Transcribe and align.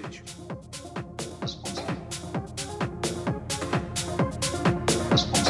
cacete. 0.00 0.22
Responsável. 1.40 1.96
Responsável. 5.10 5.49